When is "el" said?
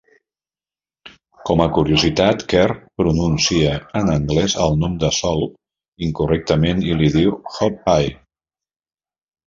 4.67-4.77